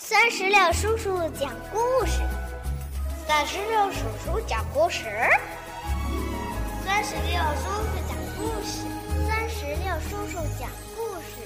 [0.00, 2.22] 三十六叔叔讲故事，
[3.26, 5.06] 三十六叔叔讲故事，
[6.86, 8.86] 三十六叔叔讲故事，
[9.26, 11.42] 三十六叔叔讲故事。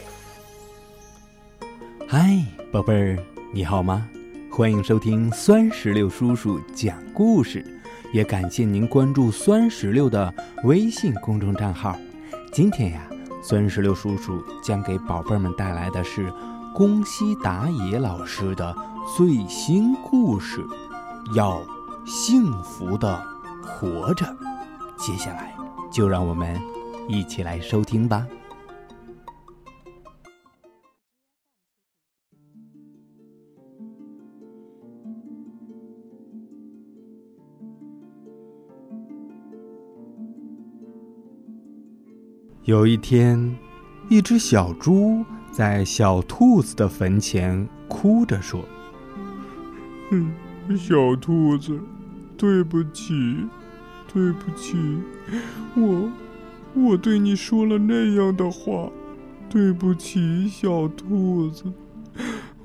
[2.06, 3.18] 嗨，宝贝儿，
[3.54, 4.06] 你好吗？
[4.50, 7.64] 欢迎收听酸石榴叔叔讲故事，
[8.12, 10.32] 也感谢您关注酸石榴的
[10.64, 11.96] 微信公众账号。
[12.52, 13.00] 今天呀，
[13.42, 16.30] 酸石榴叔叔将给宝贝们带来的是
[16.74, 18.74] 宫西达也老师的
[19.14, 20.60] 最新故事
[21.36, 21.62] 《要
[22.06, 23.22] 幸福的
[23.62, 24.24] 活着》。
[24.96, 25.54] 接下来，
[25.90, 26.58] 就让我们
[27.08, 28.26] 一起来收听吧。
[42.64, 43.58] 有一天，
[44.08, 48.64] 一只小猪在小兔子的坟前哭着说
[50.10, 50.32] ：“嗯，
[50.76, 51.78] 小兔子，
[52.38, 53.46] 对不起，
[54.12, 54.76] 对不起，
[55.76, 56.10] 我，
[56.74, 58.90] 我对你说了那样的话，
[59.50, 61.70] 对不起，小兔子，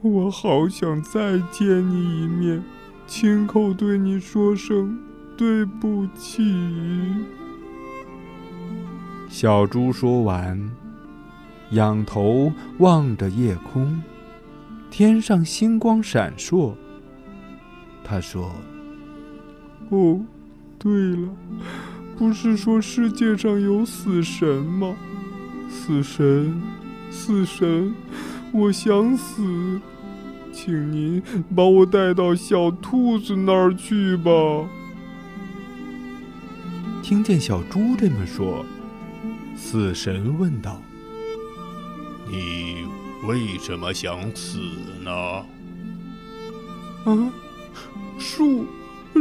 [0.01, 2.63] 我好想再见你一面，
[3.05, 4.97] 亲口对你说声
[5.35, 6.41] 对不起。”
[9.27, 10.57] 小猪说完，
[11.71, 14.01] 仰头望着夜空，
[14.89, 16.73] 天上星光闪烁。
[18.03, 18.55] 他说
[19.89, 20.21] ：“哦，
[20.79, 21.27] 对了，
[22.17, 24.95] 不是说世界上有死神吗？
[25.69, 26.61] 死神，
[27.11, 27.93] 死神，
[28.53, 29.81] 我想死，
[30.53, 31.21] 请您
[31.53, 34.31] 把我带到小兔子那儿去吧。”
[37.03, 38.65] 听见小猪这么说。
[39.55, 40.81] 死神问道
[42.29, 42.85] ：“你
[43.27, 44.59] 为什么想死
[45.03, 45.11] 呢？”
[47.05, 47.31] 啊，
[48.17, 48.65] 树，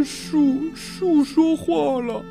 [0.04, 2.24] 树，树说话了。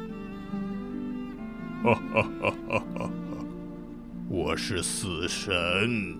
[1.83, 3.09] 哈哈哈哈哈！
[4.27, 6.17] 我是死神。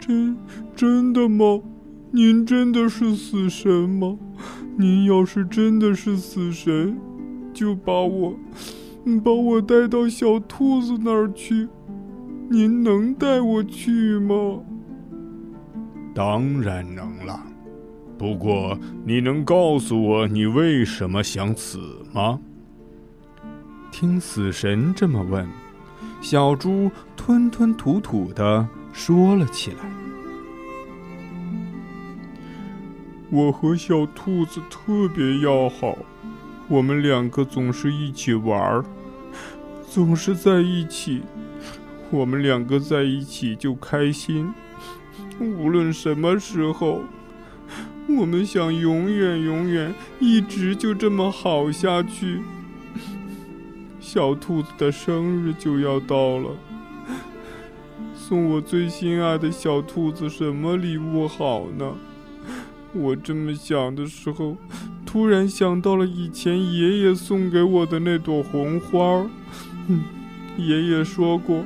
[0.00, 0.36] 真
[0.74, 1.62] 真的吗？
[2.10, 4.18] 您真的是死神吗？
[4.76, 6.98] 您要是真的是死神，
[7.54, 8.34] 就把我。
[9.24, 11.68] 把我带到小兔子那儿去，
[12.48, 14.60] 您能带我去吗？
[16.14, 17.42] 当然能了，
[18.16, 21.80] 不过你能告诉我你为什么想死
[22.14, 22.38] 吗？
[23.90, 25.44] 听死神这么问，
[26.20, 29.78] 小猪吞吞吐吐的说了起来
[33.28, 35.98] ：“我和小兔子特别要好，
[36.68, 38.84] 我们两个总是一起玩儿。”
[39.88, 41.22] 总是在一起，
[42.16, 44.54] 我们两个在一起就开心。
[45.38, 47.02] 无论什么时候，
[48.08, 52.40] 我们想永远永远一直就这么好下去。
[54.00, 56.50] 小兔子的生日就要到了，
[58.14, 61.92] 送我最心爱的小兔子什么礼物好呢？
[62.94, 64.56] 我这么想的时候，
[65.04, 69.28] 突然想到了以前爷爷送给我的那朵红花。
[69.88, 70.02] 嗯，
[70.56, 71.62] 爷爷说过，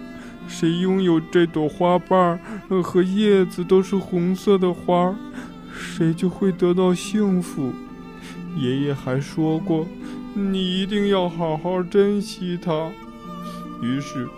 [0.50, 2.38] 谁拥有这朵花瓣
[2.82, 5.14] 和叶子都是红色的花，
[5.72, 7.72] 谁就会得到幸福。
[8.56, 9.86] 爷爷还说过，
[10.34, 12.90] 你一定要好好珍惜它。
[13.80, 14.28] 于是，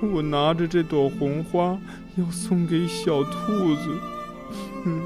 [0.00, 1.76] 我拿着这朵红花
[2.14, 3.90] 要送给小兔子。
[4.86, 5.02] 嗯，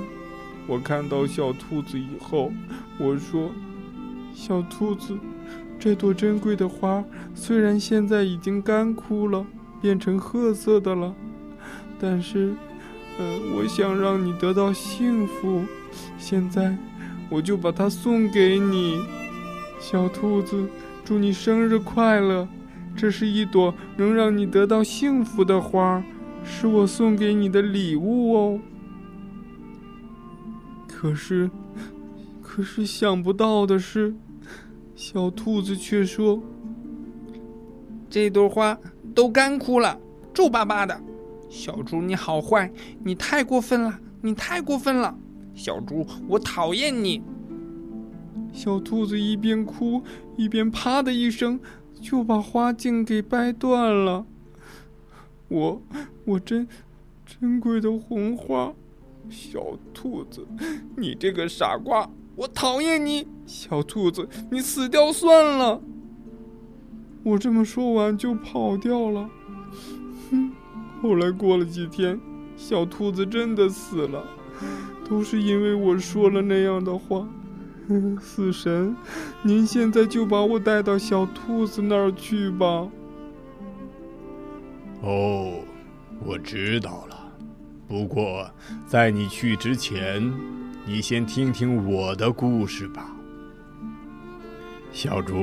[0.66, 2.52] 我看到小兔子以后，
[2.98, 3.50] 我说
[4.36, 5.16] ：“小兔子。”
[5.78, 7.04] 这朵珍贵的花
[7.34, 9.44] 虽然现在已经干枯了，
[9.80, 11.14] 变成褐色的了，
[11.98, 12.54] 但是，
[13.18, 15.64] 呃，我想让你得到幸福，
[16.18, 16.76] 现在
[17.28, 19.00] 我就把它送给你，
[19.80, 20.68] 小兔子，
[21.04, 22.48] 祝你生日快乐！
[22.96, 26.02] 这是一朵能让你得到幸福的花，
[26.42, 28.60] 是我送给你的礼物哦。
[30.88, 31.50] 可是，
[32.40, 34.14] 可是想不到的是。
[34.94, 36.42] 小兔子却说
[38.16, 38.78] ：“这朵花
[39.14, 40.00] 都干枯了，
[40.32, 40.98] 皱巴巴的。
[41.50, 42.72] 小猪，你好坏，
[43.04, 45.14] 你太过分了，你太过分了！
[45.54, 47.22] 小猪，我讨厌你。”
[48.54, 50.02] 小兔子一边哭
[50.34, 51.60] 一边啪的一声
[52.00, 54.24] 就把花茎给掰断了。
[55.48, 55.82] 我，
[56.24, 56.66] 我珍
[57.26, 58.72] 珍贵的红花，
[59.28, 60.46] 小兔子，
[60.96, 62.08] 你这个傻瓜！
[62.34, 65.82] 我讨厌你，小兔子，你死掉算了。
[67.26, 69.28] 我这么说完就跑掉了。
[70.30, 70.52] 哼，
[71.02, 72.20] 后来过了几天，
[72.56, 74.24] 小兔子真的死了。
[75.08, 77.26] 都是因为我说了那样的话。
[78.22, 78.96] 死神，
[79.42, 82.88] 您现在就把我带到小兔子那儿去吧。
[85.02, 85.54] 哦，
[86.24, 87.16] 我知道了。
[87.88, 88.48] 不过，
[88.86, 90.32] 在你去之前，
[90.86, 93.16] 你先听听我的故事吧。
[94.92, 95.34] 小猪，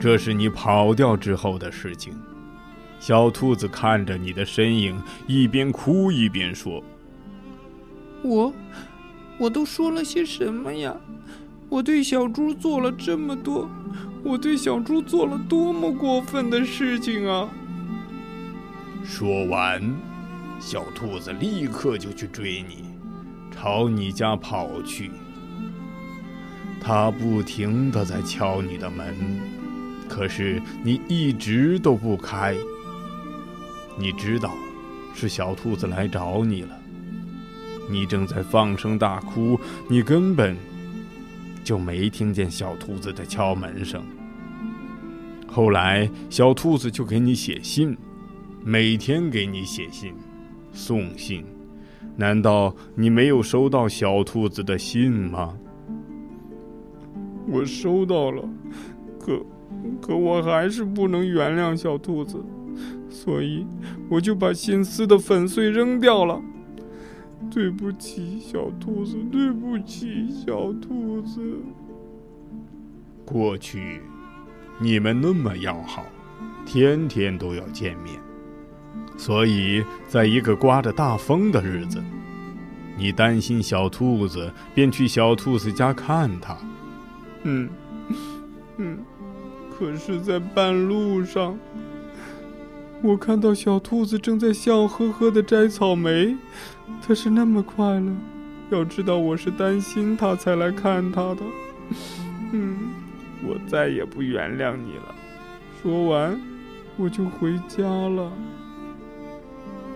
[0.00, 2.14] 这是你跑掉之后的事情。
[3.00, 6.82] 小兔子看着你的身影，一边哭一边说
[8.22, 8.52] ：“我，
[9.38, 10.96] 我都说了些什么呀？
[11.68, 13.68] 我对小猪做了这么多，
[14.22, 17.48] 我对小猪做了多么过分的事情啊！”
[19.04, 19.82] 说完，
[20.58, 22.84] 小兔子立刻就去追你，
[23.50, 25.10] 朝你家跑去。
[26.80, 29.14] 它不停地在敲你的门，
[30.08, 32.54] 可是你一直都不开。
[33.96, 34.50] 你知道，
[35.14, 36.78] 是小兔子来找你了。
[37.88, 39.58] 你正在放声大哭，
[39.88, 40.56] 你根本
[41.62, 44.02] 就没听见小兔子的敲门声。
[45.46, 47.96] 后来，小兔子就给你写信，
[48.64, 50.12] 每天给你写信、
[50.72, 51.44] 送信。
[52.16, 55.56] 难道你没有收到小兔子的信吗？
[57.46, 58.42] 我收到了，
[59.20, 59.44] 可
[60.00, 62.42] 可我还是不能原谅小兔子。
[63.08, 63.66] 所以，
[64.08, 66.40] 我就把心撕的粉碎扔掉了。
[67.50, 71.40] 对不起，小兔子，对不起，小兔子。
[73.24, 74.00] 过去，
[74.78, 76.04] 你们那么要好，
[76.66, 78.18] 天天都要见面。
[79.16, 82.02] 所以，在一个刮着大风的日子，
[82.96, 86.56] 你担心小兔子，便去小兔子家看它。
[87.44, 87.68] 嗯，
[88.78, 88.98] 嗯，
[89.78, 91.58] 可是，在半路上。
[93.02, 96.36] 我看到小兔子正在笑呵呵的摘草莓，
[97.06, 98.12] 它是那么快乐。
[98.70, 101.42] 要知道，我是担心它才来看它的。
[102.52, 102.78] 嗯，
[103.42, 105.14] 我再也不原谅你了。
[105.82, 106.40] 说完，
[106.96, 108.32] 我就回家了。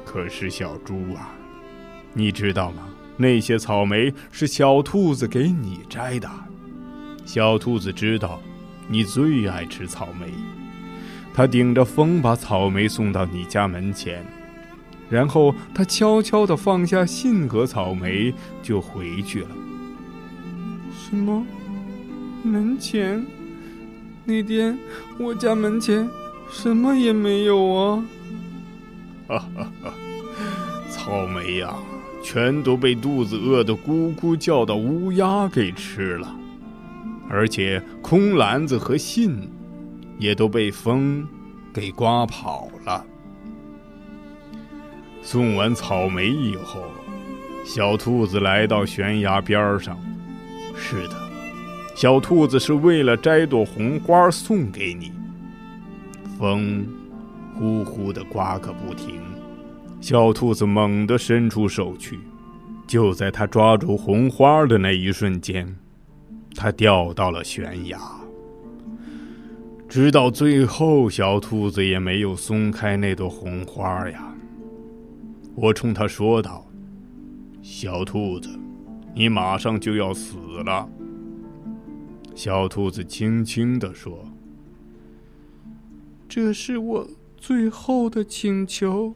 [0.04, 1.34] 可是，小猪啊，
[2.12, 2.82] 你知道吗？
[3.16, 6.28] 那些草莓是小兔子给你摘的。
[7.24, 8.40] 小兔子知道，
[8.88, 10.26] 你最爱吃草莓。
[11.32, 14.24] 他顶着风把草莓送到你家门前，
[15.08, 19.50] 然后他悄悄地放下信和草莓，就回去了。
[20.92, 21.46] 什么？
[22.42, 23.24] 门前？
[24.24, 24.76] 那天
[25.18, 26.08] 我家门前
[26.50, 28.04] 什么也没有啊！
[29.26, 29.94] 哈哈哈！
[30.90, 31.74] 草莓呀，
[32.22, 36.36] 全都被肚子饿得咕咕叫的乌鸦给吃了，
[37.30, 39.38] 而且空篮子和信。
[40.18, 41.24] 也都被风
[41.72, 43.06] 给刮跑了。
[45.22, 46.82] 送完草莓以后，
[47.64, 49.96] 小兔子来到悬崖边上。
[50.74, 51.14] 是的，
[51.94, 55.12] 小兔子是为了摘朵红花送给你。
[56.36, 56.84] 风
[57.54, 59.20] 呼呼的刮个不停，
[60.00, 62.18] 小兔子猛地伸出手去，
[62.88, 65.76] 就在它抓住红花的那一瞬间，
[66.58, 68.00] 他掉到了悬崖。
[69.88, 74.34] 直到最后，小兔子也没有松开那朵红花呀。
[75.54, 76.66] 我冲他说道
[77.62, 78.50] ：“小兔子，
[79.14, 80.88] 你马上就要死了。”
[82.34, 84.26] 小兔子轻轻地说
[86.28, 89.14] ：“这是我最后的请求，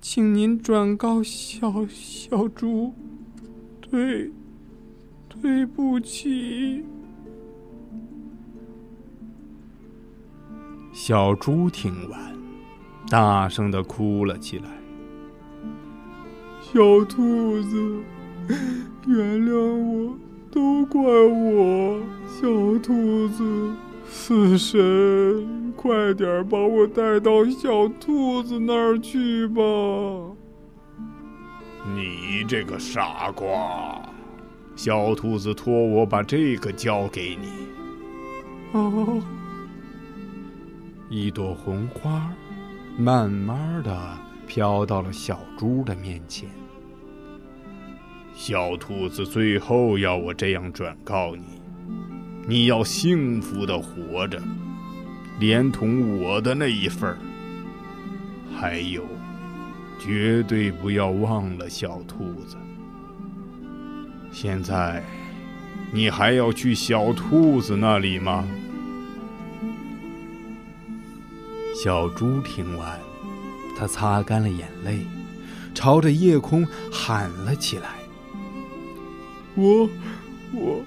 [0.00, 2.94] 请您转告小小猪，
[3.80, 4.30] 对，
[5.42, 6.86] 对不起。”
[10.92, 12.20] 小猪听完，
[13.10, 14.64] 大声的哭了起来。
[16.60, 18.00] 小兔子，
[19.06, 20.16] 原谅我，
[20.50, 22.00] 都怪我。
[22.28, 22.46] 小
[22.78, 23.74] 兔子，
[24.06, 29.62] 死神，快点把我带到小兔子那儿去吧！
[31.94, 34.00] 你这个傻瓜！
[34.74, 37.48] 小兔子托我把这个交给你。
[38.72, 39.22] 哦。
[41.08, 42.32] 一朵红花，
[42.96, 46.48] 慢慢的飘到了小猪的面前。
[48.34, 51.44] 小兔子最后要我这样转告你：
[52.48, 54.40] 你要幸福的活着，
[55.38, 57.18] 连同我的那一份儿。
[58.56, 59.04] 还有，
[59.98, 62.56] 绝对不要忘了小兔子。
[64.32, 65.04] 现在，
[65.92, 68.44] 你还要去小兔子那里吗？
[71.74, 72.98] 小猪听完，
[73.78, 75.00] 他擦干了眼泪，
[75.74, 77.88] 朝着夜空喊了起来
[79.54, 79.88] ：“我，
[80.54, 80.80] 我，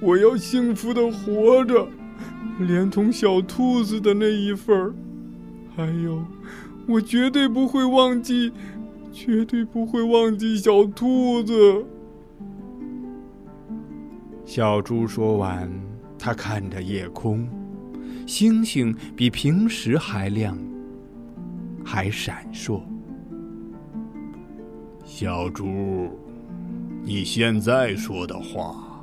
[0.00, 1.88] 我要幸福的活着，
[2.60, 4.94] 连同小兔子的那一份儿，
[5.76, 6.24] 还有，
[6.86, 8.52] 我绝对不会忘记，
[9.12, 11.84] 绝对不会忘记小兔子。”
[14.54, 15.66] 小猪说完，
[16.18, 17.48] 他看着夜空，
[18.26, 20.54] 星星比平时还亮，
[21.82, 22.82] 还闪烁。
[25.06, 26.10] 小猪，
[27.02, 29.02] 你现在说的话，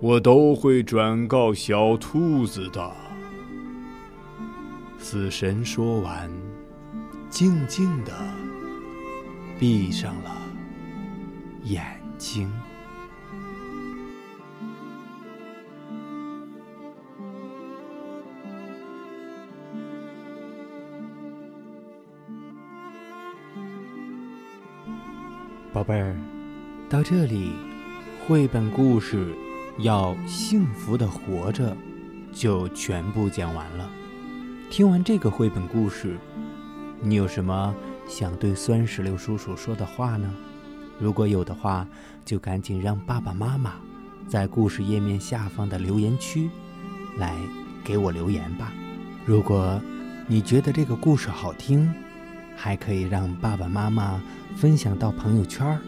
[0.00, 2.92] 我都会转告小兔子的。
[5.00, 6.30] 死神说完，
[7.28, 8.12] 静静的
[9.58, 10.30] 闭上了
[11.64, 11.84] 眼
[12.16, 12.48] 睛。
[25.72, 26.16] 宝贝儿，
[26.88, 27.52] 到这里，
[28.26, 29.32] 绘本故事
[29.78, 31.76] 要幸福的活着
[32.32, 33.88] 就全部讲完了。
[34.68, 36.18] 听完这个绘本故事，
[37.00, 37.72] 你有什么
[38.08, 40.34] 想对酸石榴叔叔说的话呢？
[40.98, 41.86] 如果有的话，
[42.24, 43.74] 就赶紧让爸爸妈妈
[44.26, 46.50] 在故事页面下方的留言区
[47.16, 47.36] 来
[47.84, 48.72] 给我留言吧。
[49.24, 49.80] 如果
[50.26, 51.88] 你觉得这个故事好听，
[52.62, 54.20] 还可以让爸爸妈妈
[54.54, 55.80] 分享到朋友圈，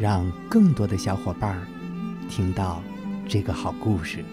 [0.00, 1.56] 让更多的小伙伴
[2.28, 2.82] 听到
[3.28, 4.24] 这个好故事。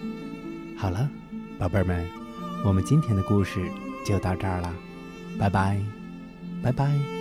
[0.76, 1.08] 好了，
[1.60, 2.08] 宝贝儿们，
[2.64, 3.70] 我们今天的故事
[4.04, 4.74] 就到这儿了，
[5.38, 5.80] 拜拜，
[6.60, 7.19] 拜拜。